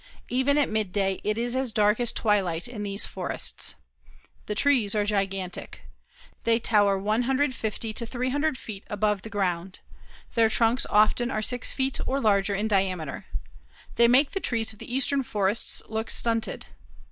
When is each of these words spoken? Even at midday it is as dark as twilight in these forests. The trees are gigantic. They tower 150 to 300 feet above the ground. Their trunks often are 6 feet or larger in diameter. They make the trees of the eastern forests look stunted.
Even 0.29 0.57
at 0.57 0.67
midday 0.67 1.21
it 1.23 1.37
is 1.37 1.55
as 1.55 1.71
dark 1.71 1.99
as 1.99 2.11
twilight 2.11 2.67
in 2.67 2.81
these 2.81 3.05
forests. 3.05 3.75
The 4.47 4.55
trees 4.55 4.95
are 4.95 5.05
gigantic. 5.05 5.83
They 6.43 6.57
tower 6.57 6.97
150 6.97 7.93
to 7.93 8.05
300 8.07 8.57
feet 8.57 8.83
above 8.89 9.21
the 9.21 9.29
ground. 9.29 9.77
Their 10.33 10.49
trunks 10.49 10.87
often 10.89 11.29
are 11.29 11.43
6 11.43 11.71
feet 11.73 11.99
or 12.07 12.19
larger 12.19 12.55
in 12.55 12.67
diameter. 12.67 13.27
They 13.93 14.07
make 14.07 14.31
the 14.31 14.39
trees 14.39 14.73
of 14.73 14.79
the 14.79 14.91
eastern 14.91 15.21
forests 15.21 15.83
look 15.87 16.09
stunted. 16.09 16.65